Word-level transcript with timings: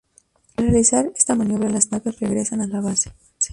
Tras 0.55 0.65
realizar 0.67 1.11
esta 1.15 1.35
maniobra 1.35 1.69
las 1.69 1.91
naves 1.91 2.19
regresan 2.19 2.61
a 2.61 2.65
la 2.67 2.81
base. 2.81 3.11